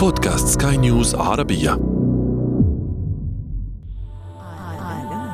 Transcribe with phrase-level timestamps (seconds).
[0.00, 1.70] بودكاست سكاي نيوز عربية.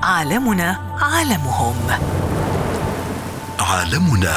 [0.03, 1.75] عالمنا عالمهم.
[3.61, 4.37] عالمنا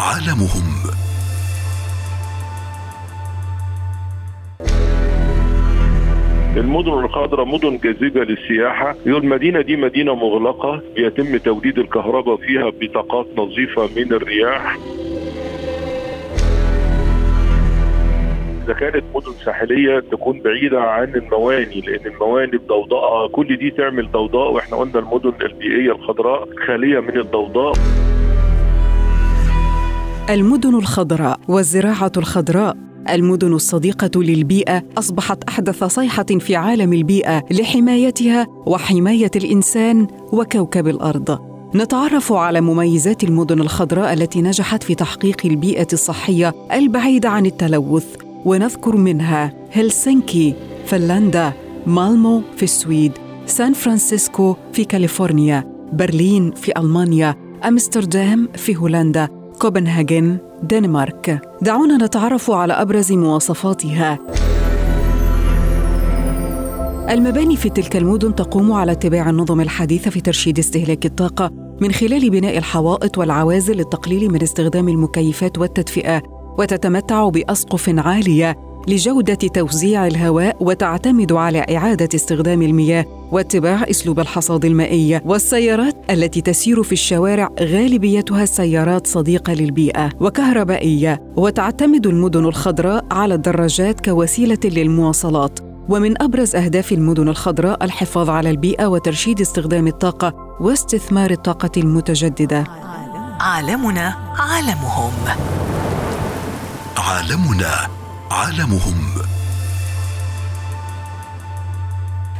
[0.00, 0.68] عالمهم.
[6.56, 8.96] المدن الخضراء مدن جاذبة للسياحة.
[9.06, 10.80] المدينة دي مدينة مغلقة.
[10.96, 14.78] بيتم توليد الكهرباء فيها بطاقات نظيفة من الرياح.
[18.72, 24.52] إذا كانت مدن ساحلية تكون بعيدة عن المواني لأن المواني بضوضاء كل دي تعمل ضوضاء
[24.52, 27.72] وإحنا قلنا المدن البيئية الخضراء خالية من الضوضاء.
[30.30, 32.76] المدن الخضراء والزراعة الخضراء.
[33.10, 41.38] المدن الصديقة للبيئة أصبحت أحدث صيحة في عالم البيئة لحمايتها وحماية الإنسان وكوكب الأرض.
[41.74, 48.21] نتعرف على مميزات المدن الخضراء التي نجحت في تحقيق البيئة الصحية البعيده عن التلوث.
[48.44, 50.54] ونذكر منها هلسنكي
[50.86, 51.52] فنلندا
[51.86, 53.12] مالمو في السويد
[53.46, 57.34] سان فرانسيسكو في كاليفورنيا برلين في ألمانيا
[57.64, 61.40] أمستردام في هولندا كوبنهاجن دنمارك.
[61.62, 64.18] دعونا نتعرف على أبرز مواصفاتها.
[67.10, 71.50] المباني في تلك المدن تقوم على اتباع النظم الحديثة في ترشيد استهلاك الطاقة
[71.80, 76.22] من خلال بناء الحوائط والعوازل للتقليل من استخدام المكيفات والتدفئة.
[76.58, 78.56] وتتمتع بأسقف عالية
[78.88, 86.82] لجودة توزيع الهواء وتعتمد على إعادة استخدام المياه واتباع أسلوب الحصاد المائي والسيارات التي تسير
[86.82, 91.32] في الشوارع غالبيتها سيارات صديقة للبيئة وكهربائية.
[91.36, 95.58] وتعتمد المدن الخضراء على الدراجات كوسيلة للمواصلات.
[95.88, 102.64] ومن أبرز أهداف المدن الخضراء الحفاظ على البيئة وترشيد استخدام الطاقة واستثمار الطاقة المتجددة.
[103.40, 105.12] عالمنا عالمهم.
[106.98, 107.88] عالمنا
[108.30, 108.96] عالمهم.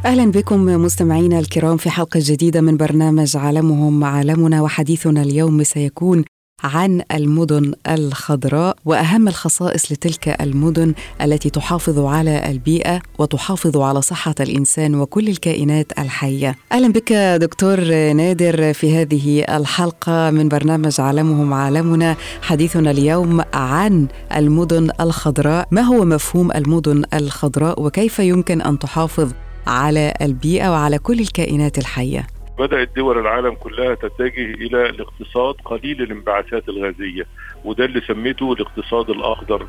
[0.05, 6.25] أهلا بكم مستمعينا الكرام في حلقة جديدة من برنامج عالمهم عالمنا وحديثنا اليوم سيكون
[6.63, 14.95] عن المدن الخضراء وأهم الخصائص لتلك المدن التي تحافظ على البيئة وتحافظ على صحة الإنسان
[14.95, 16.55] وكل الكائنات الحية.
[16.71, 17.79] أهلا بك دكتور
[18.13, 26.05] نادر في هذه الحلقة من برنامج عالمهم عالمنا حديثنا اليوم عن المدن الخضراء، ما هو
[26.05, 29.31] مفهوم المدن الخضراء وكيف يمكن أن تحافظ
[29.67, 32.27] على البيئة وعلى كل الكائنات الحية؟
[32.59, 37.25] بدأت دول العالم كلها تتجه إلى الاقتصاد قليل الانبعاثات الغازية
[37.65, 39.67] وده اللي سميته الاقتصاد الأخضر.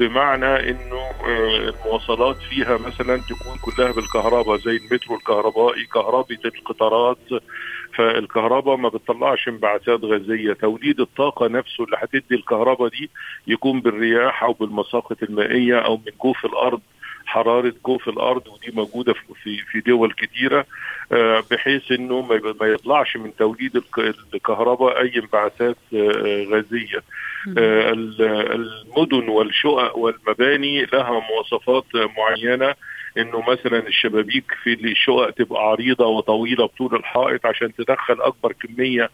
[0.00, 7.18] بمعنى إنه المواصلات فيها مثلا تكون كلها بالكهرباء زي المترو الكهربائي كهرباء القطارات.
[7.94, 10.52] فالكهرباء ما بتطلعش انبعاثات غازية.
[10.52, 13.10] توليد الطاقة نفسه اللي هتدي الكهرباء دي
[13.46, 16.80] يكون بالرياح أو بالمساقط المائية أو من جوف الأرض.
[17.26, 19.12] حرارة جوف الأرض ودي موجودة
[19.42, 20.66] في في دول كتيرة
[21.50, 22.20] بحيث إنه
[22.60, 23.82] ما يطلعش من توليد
[24.34, 25.76] الكهرباء أي انبعاثات
[26.52, 27.02] غازية.
[28.18, 31.84] المدن والشقق والمباني لها مواصفات
[32.18, 32.74] معينة
[33.18, 39.10] إنه مثلا الشبابيك في الشقق تبقى عريضة وطويلة بطول الحائط عشان تدخل أكبر كمية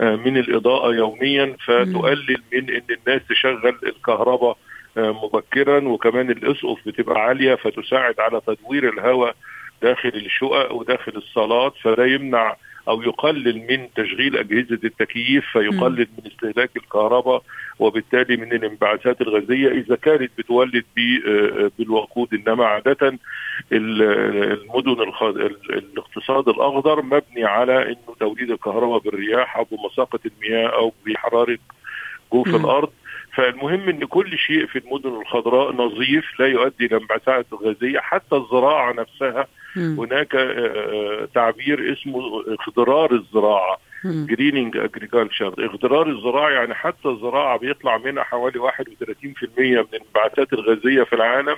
[0.00, 4.56] من الإضاءة يوميا فتقلل من إن الناس تشغل الكهرباء
[4.96, 9.36] مبكرا وكمان الأسقف بتبقى عالية فتساعد على تدوير الهواء
[9.82, 12.56] داخل الشقق وداخل الصالات فده يمنع
[12.88, 17.42] أو يقلل من تشغيل أجهزة التكييف فيقلل من استهلاك الكهرباء
[17.78, 20.84] وبالتالي من الانبعاثات الغازية إذا كانت بتولد
[21.78, 22.34] بالوقود.
[22.34, 23.18] إنما عادة
[23.72, 25.12] المدن
[25.70, 31.58] الاقتصاد الأخضر مبني على إنه توليد الكهرباء بالرياح أو بمساقط المياه أو بحرارة
[32.32, 32.90] جوف الأرض.
[33.36, 38.92] فالمهم إن كل شيء في المدن الخضراء نظيف لا يؤدي إلى انبعاثات غازية حتى الزراعة
[38.92, 39.46] نفسها.
[39.76, 40.00] م.
[40.00, 40.32] هناك
[41.34, 48.68] تعبير اسمه اخضرار الزراعة greening agriculture اخضرار الزراعة يعني حتى الزراعة بيطلع منها حوالي 31%
[49.58, 51.56] من الانبعاثات الغازية في العالم.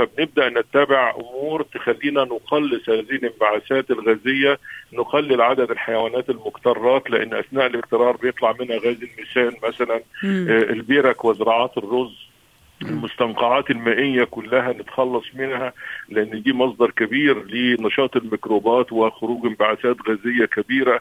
[0.00, 4.58] فبنبدأ نتبع أمور تخلينا نقلص هذه الانبعاثات الغازية
[4.92, 10.00] نقلل عدد الحيوانات المكترات لأن أثناء الاكترار بيطلع منها غاز الميثان مثلا
[10.72, 12.29] البيرك وزراعات الرز.
[12.82, 15.72] المستنقعات المائية كلها نتخلص منها
[16.08, 21.00] لأن دي مصدر كبير لنشاط الميكروبات وخروج انبعاثات غازية كبيرة.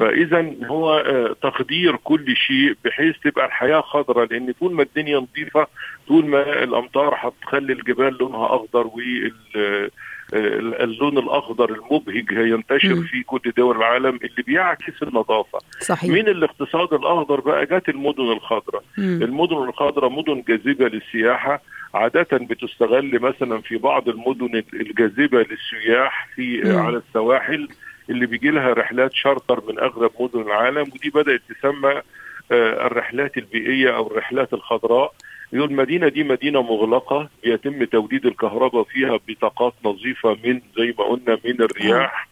[0.00, 1.02] فإذا هو
[1.42, 5.66] تقدير كل شيء بحيث تبقى الحياة خضراء لأن طول ما الدنيا نظيفة
[6.08, 9.90] طول ما الأمطار هتخلي الجبال لونها أخضر وال
[10.32, 13.02] اللون الأخضر المبهج هينتشر.
[13.02, 18.82] في كل دول العالم اللي بيعكس النظافة صحيح من الاقتصاد الأخضر بقى جت المدن الخضراء.
[18.98, 21.62] المدن الخضراء مدن جاذبة للسياحة
[21.94, 26.76] عادة بتستغل مثلا في بعض المدن الجاذبة للسياح في مم.
[26.78, 27.68] على السواحل
[28.10, 32.02] اللي بيجي لها رحلات شارتر من أغلب مدن العالم ودي بدأت تسمى
[32.52, 35.12] آه، الرحلات البيئية أو الرحلات الخضراء
[35.52, 41.38] يقول المدينة دي مدينة مغلقة بيتم توليد الكهرباء فيها بطاقات نظيفة من زي ما قلنا
[41.44, 42.28] من الرياح.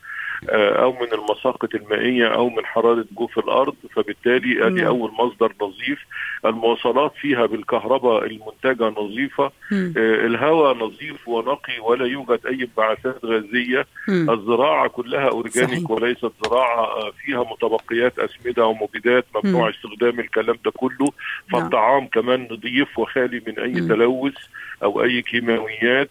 [0.51, 4.87] آه، أو من المساقط المائية أو من حرارة جوف الأرض فبالتالي نعم.
[4.87, 6.05] أول مصدر نظيف
[6.45, 9.95] المواصلات فيها بالكهرباء المنتجة نظيفة مم.
[9.97, 14.31] آه، الهواء نظيف ونقي ولا يوجد أي انبعاثات غازية مم.
[14.31, 15.91] الزراعة كلها organic صحيح.
[15.91, 19.69] وليست زراعة آه، فيها متبقيات أسمدة ومبيدات ممنوع مم.
[19.75, 21.13] استخدام الكلام ده كله
[21.53, 21.63] نعم.
[21.63, 23.89] فالطعام كمان نظيف وخالي من أي مم.
[23.89, 24.35] تلوث
[24.83, 26.11] أو أي كيماويات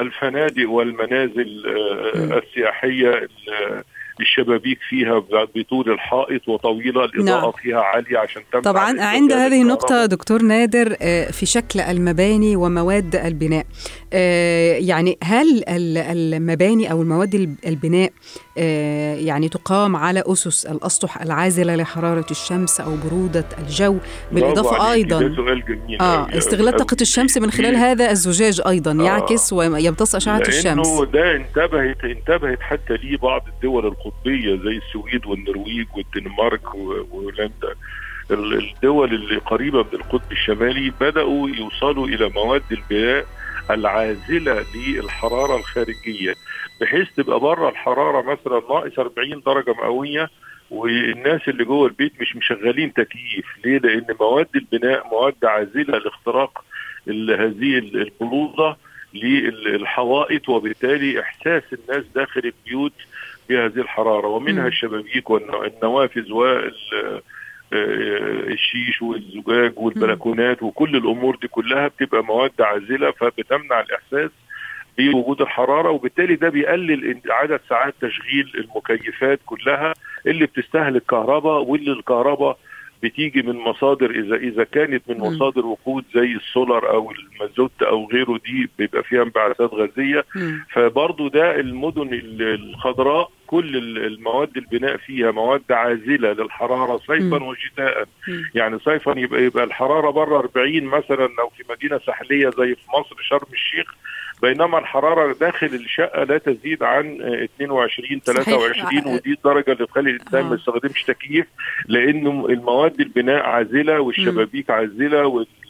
[0.00, 2.32] الفنادق والمنازل آه، مم.
[2.32, 3.82] السياحية ال-
[4.20, 5.18] الشبابيك فيها
[5.56, 7.52] بطول الحائط وطويلة الإضاءة نعم.
[7.52, 9.62] فيها عالية عشان تمنع طبعا عند هذه.
[9.62, 14.01] النقطة دكتور نادر آه، في شكل المباني ومواد البناء آه،
[14.78, 15.98] يعني هل ال-
[16.34, 18.12] المباني أو المواد الب- البناء
[18.58, 23.96] آه، يعني تقام على أسس الأسطح العازلة لحرارة الشمس أو برودة الجو
[25.68, 26.38] جميل آه أوي.
[26.38, 29.04] استغلال طاقة الشمس من خلال هذا الزجاج أيضا آه.
[29.04, 35.86] يعكس ويمتص أشعة الشمس ده انتبهت انتبهت حتى ليه بعض الدول القطبية زي السويد والنرويج
[35.96, 37.74] والدنمارك وهولندا
[38.30, 43.24] ال- الدول اللي قريبة من القطب الشمالي بدأوا يوصلوا إلى مواد البناء
[43.70, 46.34] العازلة للحرارة الخارجية
[46.80, 50.30] بحيث تبقى بره الحرارة مثلا ناقص 40 درجة مئوية
[50.70, 56.64] والناس اللي جوه البيت مش مشغلين تكييف ليه لأن مواد البناء مواد عازلة لاختراق
[57.08, 58.76] هذه البلوزه
[59.14, 62.92] للحوائط وبالتالي إحساس الناس داخل البيوت
[63.48, 64.66] بهذه الحرارة ومنها.
[64.68, 66.74] الشبابيك والنوافذ وال
[67.72, 74.30] الشيش والزجاج والبلكونات وكل الأمور دي كلها بتبقى مواد عازلة فبتمنع الإحساس
[74.98, 79.94] بوجود الحرارة وبالتالي ده بيقلل عدد ساعات تشغيل المكيفات كلها
[80.26, 82.58] اللي بتستهلك كهرباء واللي الكهرباء
[83.02, 85.18] بتيجي من مصادر اذا إذا كانت من.
[85.18, 90.64] مصادر وقود زي السولار أو المازوت أو غيره دي بيبقى فيها انبعاثات غازية مم.
[90.72, 97.42] فبرضو ده المدن ال- الخضراء كل ال- المواد البناء فيها مواد عازلة للحرارة صيفا.
[97.44, 98.04] وشتاء.
[98.54, 103.16] يعني صيفا يبقى يبقى الحرارة بره 40 مثلا لو في مدينة ساحلية زي في مصر
[103.22, 103.94] شرم الشيخ
[104.42, 108.42] بينما الحرارة داخل الشقة لا تزيد عن آه، 22 صحيح.
[108.42, 109.14] 23 آه.
[109.14, 110.48] ودي الدرجة اللي تخلي الإنسان آه.
[110.48, 111.46] ما يستخدمش تكييف
[111.88, 115.26] لأنه المواد البناء عازلة والشبابيك عازلة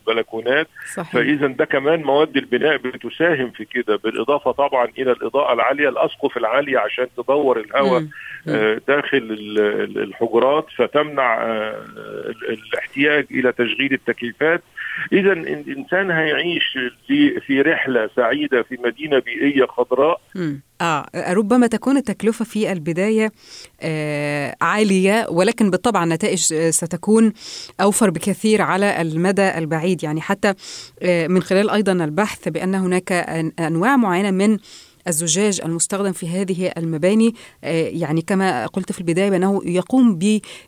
[0.06, 1.12] والبلكونات صحيح.
[1.12, 6.78] فإذا ده كمان مواد البناء بتساهم في كده بالإضافة طبعا إلى الإضاءة العالية الأسقف العالية
[6.78, 8.00] عشان تدور الهواء.
[8.48, 11.82] آه، داخل ال- ال- الحجرات فتمنع آه،
[12.26, 14.62] ال- الاحتياج إلى تشغيل التكييفات.
[15.12, 20.20] اذا الانسان هيعيش في في رحلة سعيدة في مدينة بيئية خضراء.
[20.80, 23.32] آه ربما تكون التكلفة في البداية
[23.80, 26.38] آه عالية ولكن بالطبع النتائج
[26.70, 27.32] ستكون
[27.80, 30.54] أوفر بكثير على المدى البعيد يعني حتى
[31.02, 33.12] آه من خلال أيضا البحث بأن هناك
[33.60, 34.58] أنواع معينة من
[35.08, 37.34] الزجاج المستخدم في هذه المباني
[37.64, 40.18] آه، يعني كما قلت في البداية بأنه يقوم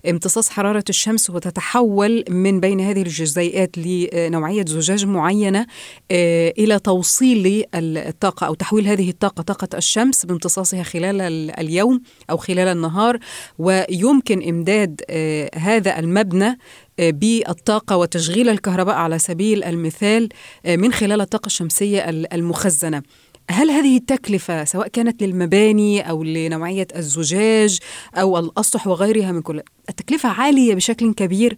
[0.04, 5.66] بامتصاص حرارة الشمس وتتحول من بين هذه الجزيئات لنوعية زجاج معينة
[6.10, 12.36] آه، إلى توصيل الطاقة أو تحويل هذه الطاقة طاقة الشمس بامتصاصها خلال ال- اليوم أو
[12.36, 13.18] خلال النهار
[13.58, 16.58] ويمكن إمداد آه، هذا المبنى
[16.98, 20.28] بالطاقة وتشغيل الكهرباء على سبيل المثال
[20.66, 23.02] من خلال الطاقة الشمسية ال- المخزنة.
[23.50, 27.78] هل هذه التكلفة سواء كانت للمباني أو لنوعية الزجاج
[28.14, 31.56] أو الأسطح وغيرها من كل التكلفة عالية بشكل كبير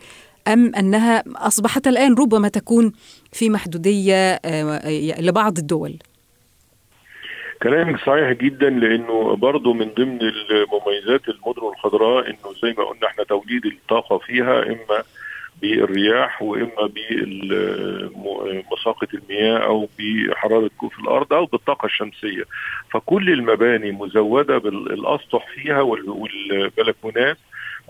[0.48, 2.92] أم أنها أصبحت الآن ربما تكون
[3.32, 5.98] في محدودية آه، لبعض الدول؟
[7.62, 13.24] كلامك صحيح جدا لأنه برضه من ضمن المميزات المدن الخضراء إنه زي ما قلنا إحنا
[13.24, 15.02] توليد الطاقة فيها إما
[15.62, 16.90] بالرياح وإما
[18.14, 22.44] بمساقط المياه أو بحرارة كوف الأرض أو بالطاقة الشمسية.
[22.90, 27.36] فكل المباني مزودة بالاسطح فيها وال- والبلكونات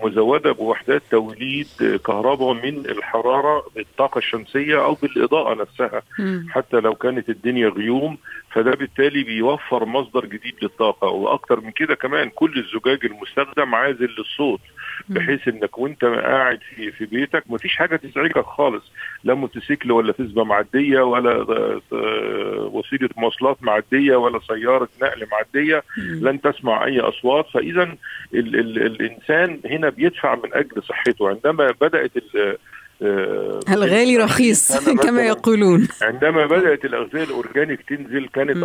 [0.03, 1.67] مزودة بوحدات توليد
[2.07, 6.03] كهرباء من الحرارة بالطاقة الشمسية أو بالإضاءة نفسها.
[6.51, 8.19] حتى لو كانت الدنيا غيوم
[8.51, 11.09] فده بالتالي بيوفر مصدر جديد للطاقة.
[11.09, 14.61] وأكتر من كده كمان كل الزجاج المستخدم عازل للصوت
[15.09, 18.93] بحيث إنك وأنت قاعد في في بيتك مفيش حاجة تزعجك خالص
[19.25, 25.83] لا موتوسيكل ولا فزبه معدية ولا آه، آه، وسيلة مواصلات معدية ولا سيارة نقل معدية
[25.99, 27.47] لن تسمع أي أصوات.
[27.55, 27.97] فاذا ال
[28.35, 31.29] ال الإنسان هنا بيدفع من أجل صحته.
[31.29, 32.57] عندما بدأت ال-
[33.03, 35.89] آه، الغالي من رخيص كما يقولون.
[36.03, 38.57] عندما بدأت الأغذية ال organic تنزل كانت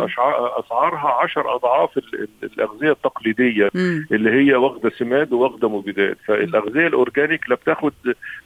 [0.58, 3.70] أسعارها 10 أضعاف ال- ال- الأغذية التقليدية.
[4.12, 6.16] اللي هي واخدة سماد وواخدة مبيدات.
[6.26, 7.92] فالأغذية ال organic لا بتاخد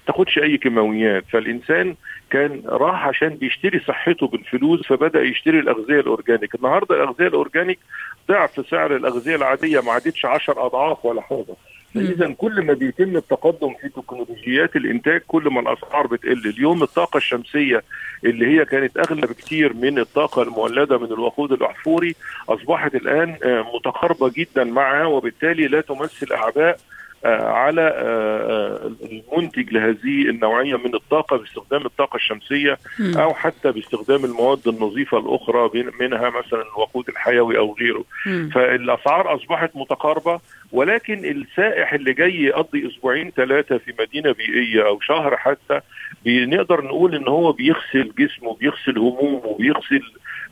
[0.06, 1.24] تاخدش أي كيماويات.
[1.32, 1.94] فالإنسان
[2.30, 6.54] كان راح عشان بيشتري صحته بالفلوس فبدأ يشتري الأغذية ال organic.
[6.54, 7.78] النهارده الأغذية ال organic
[8.28, 11.56] ضعف سعر الأغذية العادية ما عادتش 10 أضعاف ولا حاجة.
[11.96, 17.82] فإذا كل ما بيتم التقدم في تكنولوجيات الإنتاج كل ما الأسعار بتقل اليوم الطاقة الشمسية
[18.24, 22.14] اللي هي كانت أغلى بكتير من الطاقة المولدة من الوقود الأحفوري
[22.48, 26.76] أصبحت الآن آه، متقاربة جدا معها وبالتالي لا تمثل أعباء
[27.24, 33.18] آه، على آه، المنتج لهذه النوعية من الطاقة باستخدام الطاقة الشمسية مم.
[33.18, 38.50] أو حتى باستخدام المواد النظيفة الأخرى بين- منها مثلا الوقود الحيوي أو غيره مم.
[38.54, 40.40] فالأسعار أصبحت متقاربة
[40.76, 45.80] ولكن السائح اللي جاي يقضي أسبوعين ثلاثة في مدينة بيئية أو شهر حتى
[46.24, 50.02] بنقدر نقول إن هو بيغسل جسمه بيغسل همومه بيغسل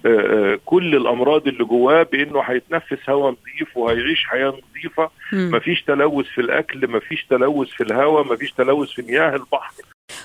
[0.07, 5.11] آه، آه، كل الأمراض اللي جواه بإنه هيتنفس هواء نظيف وهيعيش حياة نظيفة.
[5.33, 9.73] مفيش تلوث في الأكل مفيش تلوث في الهواء مفيش تلوث في مياه البحر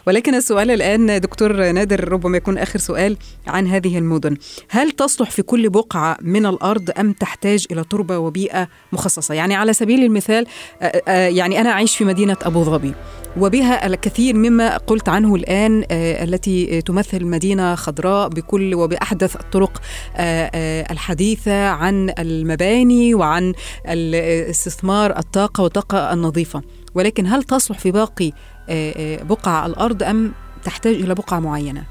[0.10, 4.38] ولكن السؤال الآن دكتور نادر ربما يكون آخر سؤال عن هذه المدن.
[4.70, 9.74] هل تصلح في كل بقعة من الأرض أم تحتاج إلى تربة وبيئة مخصصة؟ يعني على
[9.74, 10.46] سبيل المثال
[10.82, 12.94] آه، آه، يعني أنا أعيش في مدينة أبو ظبي
[13.38, 19.82] وبها الكثير مما قلت عنه الآن آه، التي تمثل مدينة خضراء بكل وبأحدث الطرق
[20.16, 23.54] آه، آه، الحديثة عن المباني وعن
[23.88, 26.62] الاستثمار الطاقة والطاقة النظيفة.
[26.96, 28.32] ولكن هل تصلح في باقي
[28.70, 30.32] آه، آه، بقعة الأرض أم
[30.64, 31.84] تحتاج إلى بقعة معينة؟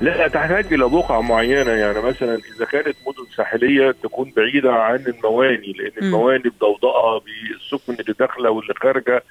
[0.00, 5.72] لا تحتاج إلى بقعة معينة يعني مثلا إذا كانت مدن ساحلية تكون بعيدة عن المواني
[5.72, 6.06] لأن مم.
[6.06, 9.22] المواني بضوضائها بالسفن اللي داخله واللي خارجه.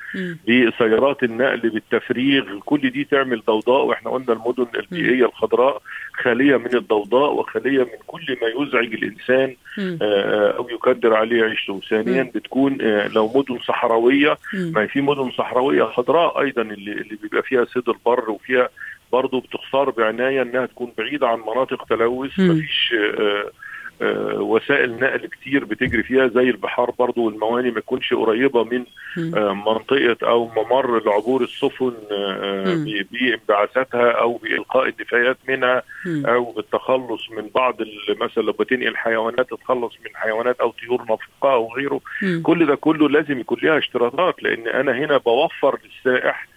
[0.48, 5.82] بسيارات النقل بالتفريغ كل دي تعمل ضوضاء وإحنا قلنا المدن البيئيه الخضراء
[6.24, 10.00] خالية من الضوضاء وخالية من كل ما يزعج الإنسان مم.
[10.02, 12.32] آه، أو يقدر عليه عيشته ثانيا.
[12.36, 14.38] بتكون آه، لو مدن صحراوية.
[14.54, 18.70] ما في مدن صحراوية خضراء أيضا اللي, اللي بيبقى فيها صيد البر وفيها
[19.12, 22.40] برضه بتختار بعناية إنها تكون بعيدة عن مناطق تلوث.
[22.40, 23.52] مفيش آه،
[24.02, 28.84] آه، وسائل نقل كتير بتجري فيها زي البحار برضه والمواني ما تكونش قريبة من.
[29.18, 32.76] آه، منطقة أو ممر لعبور السفن آه،.
[32.76, 36.26] ب- بانبعاثاتها أو بإلقاء النفايات منها مم.
[36.26, 37.76] أو بالتخلص من بعض
[38.22, 42.42] مثلا لو بتنقل حيوانات تتخلص من حيوانات أو طيور نافقة أو غيره مم.
[42.44, 46.48] كل ده كله لازم يكون لها اشتراطات لأن أنا هنا بوفر للسائح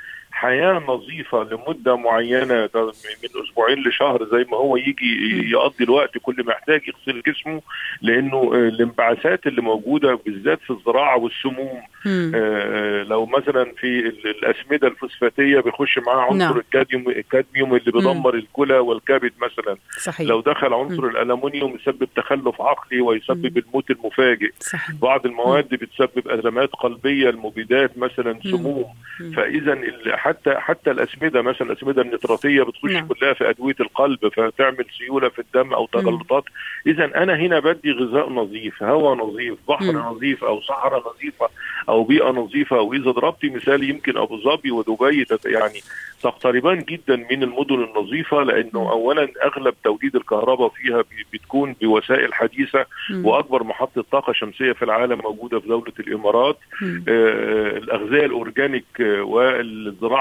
[0.42, 6.52] حياة نظيفة لمدة معينة من أسبوعين لشهر زي ما هو يجي يقضي الوقت كل ما
[6.52, 7.62] يحتاج يغسل جسمه
[8.02, 12.32] لأنه آه، الانبعاثات اللي موجودة بالذات في الزراعة والسموم مم.
[12.34, 16.56] آه، لو مثلا في ال- الأسمدة الفوسفاتية بيخش معاها عنصر نعم.
[16.58, 19.76] الكاديوم الكادميوم اللي بيدمر الكلى والكبد مثلا.
[20.02, 20.28] صحيح.
[20.28, 24.50] لو دخل عنصر الالومنيوم يسبب تخلف عقلي ويسبب الموت المفاجئ.
[24.61, 24.96] صحيح.
[25.02, 28.84] بعض المواد بتسبب أزمات قلبية المبيدات مثلا سموم.
[29.37, 29.72] فاذا
[30.32, 33.06] حتى حتى الأسمدة مثلا الأسمدة النتراتيه بتخش نعم.
[33.06, 36.44] كلها في أدوية القلب فتعمل سيولة في الدم أو تجلطات
[36.86, 39.98] اذا أنا هنا بدي غذاء نظيف هواء نظيف بحر مم.
[39.98, 41.48] نظيف أو صحراء نظيفة
[41.88, 45.80] أو بيئة نظيفة وإذا ضربتي مثال يمكن أبو ظبي ودبي يعني
[46.22, 52.86] تقتربان جدا من المدن النظيفة لأنه اولا أغلب توليد الكهرباء فيها بتكون بوسائل حديثة.
[53.24, 56.58] وأكبر محطة طاقة شمسية في العالم موجودة في دولة الإمارات.
[57.08, 59.22] آه، الأغذية الأورجانيك آه،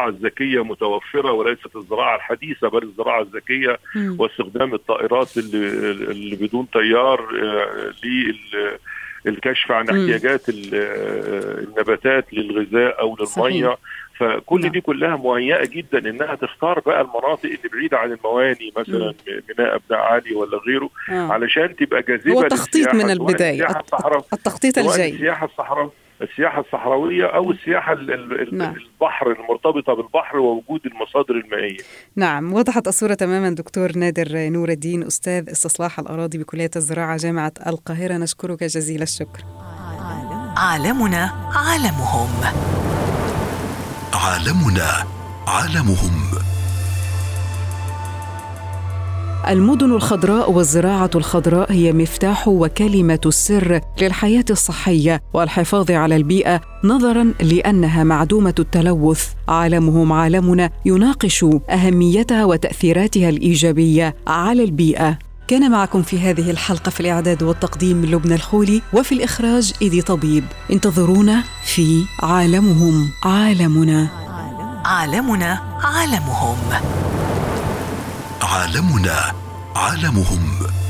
[0.05, 3.79] والزراعه الذكية متوفرة وليست الزراعة الحديثة بل الزراعة الذكية.
[4.20, 5.67] واستخدام الطائرات اللي,
[6.12, 7.93] اللي بدون طيار آه،
[9.25, 9.89] للكشف عن مم.
[9.89, 10.53] احتياجات آه،
[11.60, 13.77] النباتات للغذاء أو للمية.
[14.20, 14.72] فكل نعم.
[14.72, 20.00] دي كلها مهيئة جدا إنها تختار بقى المناطق اللي بعيدة عن المواني مثلا ميناء أبناء
[20.01, 21.34] علي ولا غيره آه.
[21.34, 23.12] علشان تبقى جاذبة هو تخطيط من
[23.79, 25.89] الصحراء التخطيط الجاي السياحة الصحراء
[26.22, 28.74] السياحة الصحراوية أو السياحة ال- ال- ال- نعم.
[28.75, 31.78] البحر المرتبطة بالبحر ووجود المصادر المائية.
[32.16, 38.13] نعم وضحت الصورة تماما دكتور نادر نور الدين أستاذ استصلاح الأراضي بكلية الزراعة جامعة القاهرة.
[38.13, 39.40] نشكرك جزيل الشكر.
[40.58, 42.30] عالمنا عالمهم.
[44.13, 44.90] عالمنا
[45.48, 46.22] عالمهم.
[49.48, 58.04] المدن الخضراء والزراعة الخضراء هي مفتاح وكلمة السر للحياة الصحية والحفاظ على البيئة نظرا لأنها
[58.04, 59.28] معدومة التلوث.
[59.48, 65.18] عالمهم عالمنا يناقش أهميتها وتأثيراتها الإيجابية على البيئة.
[65.48, 70.44] كان معكم في هذه الحلقة في الإعداد والتقديم لبنى الخولي وفي الإخراج إيدي طبيب.
[70.72, 74.08] انتظرونا في عالمهم عالمنا.
[74.86, 76.58] عالمنا عالمهم.
[78.42, 79.34] عالمنا
[79.76, 80.81] عالمهم.